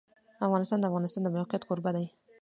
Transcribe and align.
افغانستان 0.45 0.79
د 0.79 0.81
د 0.85 0.89
افغانستان 0.89 1.21
د 1.23 1.27
موقعیت 1.35 1.63
کوربه 1.65 1.91
دی. 1.95 2.05